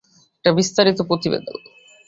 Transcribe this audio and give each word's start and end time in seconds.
একটা 0.35 0.51
বিস্তারিত 0.51 0.99
প্রতিবেদন। 1.01 1.55